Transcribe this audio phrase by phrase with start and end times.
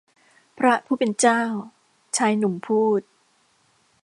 [0.57, 1.41] พระผู้เป็นเจ้า
[2.17, 3.01] ชายหนุ่มพูด